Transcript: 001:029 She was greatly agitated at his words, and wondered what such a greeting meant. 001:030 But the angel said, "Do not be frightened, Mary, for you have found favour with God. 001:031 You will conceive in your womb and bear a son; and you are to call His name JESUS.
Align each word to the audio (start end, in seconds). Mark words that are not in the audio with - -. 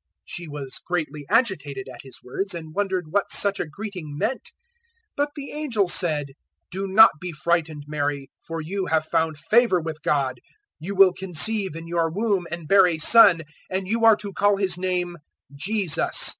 001:029 0.00 0.06
She 0.28 0.48
was 0.48 0.78
greatly 0.86 1.26
agitated 1.28 1.86
at 1.86 2.00
his 2.00 2.22
words, 2.22 2.54
and 2.54 2.74
wondered 2.74 3.08
what 3.12 3.30
such 3.30 3.60
a 3.60 3.66
greeting 3.66 4.16
meant. 4.16 4.44
001:030 5.18 5.18
But 5.18 5.30
the 5.36 5.50
angel 5.50 5.88
said, 5.88 6.28
"Do 6.70 6.86
not 6.88 7.10
be 7.20 7.32
frightened, 7.32 7.84
Mary, 7.86 8.30
for 8.46 8.62
you 8.62 8.86
have 8.86 9.04
found 9.04 9.36
favour 9.36 9.78
with 9.78 10.00
God. 10.02 10.36
001:031 10.82 10.86
You 10.86 10.94
will 10.94 11.12
conceive 11.12 11.76
in 11.76 11.86
your 11.86 12.08
womb 12.10 12.46
and 12.50 12.66
bear 12.66 12.86
a 12.86 12.96
son; 12.96 13.42
and 13.68 13.86
you 13.86 14.06
are 14.06 14.16
to 14.16 14.32
call 14.32 14.56
His 14.56 14.78
name 14.78 15.18
JESUS. 15.54 16.36